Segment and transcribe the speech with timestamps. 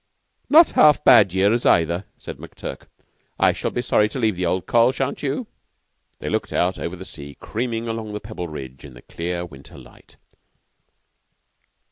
[0.49, 2.87] "Not half bad years, either," said McTurk.
[3.39, 5.45] "I shall be sorry to leave the old Coll.; shan't you?"
[6.17, 10.15] They looked out over the sea creaming along the Pebbleridge in the clear winter light.